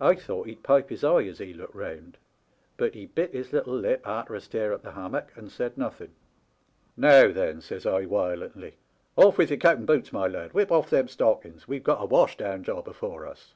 "I 0.00 0.14
thought 0.14 0.46
he'd 0.46 0.62
pipe 0.62 0.88
his 0.88 1.02
eye 1.02 1.24
as 1.24 1.40
he 1.40 1.52
looked 1.52 1.74
round; 1.74 2.16
but 2.76 2.94
he 2.94 3.06
bit 3.06 3.32
his 3.32 3.52
little 3.52 3.74
lip, 3.74 4.06
arter 4.06 4.36
a 4.36 4.40
stare 4.40 4.72
at 4.72 4.84
the 4.84 4.92
hammock, 4.92 5.32
and 5.34 5.50
saidnothen. 5.50 6.10
*'' 6.44 6.66
Now, 6.96 7.32
then,' 7.32 7.60
says 7.60 7.84
I 7.84 8.04
wiolently, 8.06 8.74
* 8.98 9.18
oflf 9.18 9.36
with 9.36 9.50
your 9.50 9.58
coat 9.58 9.78
and 9.78 9.86
boots, 9.88 10.12
my 10.12 10.28
lad; 10.28 10.54
whip 10.54 10.70
off 10.70 10.90
them 10.90 11.08
stockings. 11.08 11.66
We've 11.66 11.82
got 11.82 12.00
a 12.00 12.06
wash 12.06 12.36
down 12.36 12.62
job 12.62 12.86
afore 12.88 13.26
us.' 13.26 13.54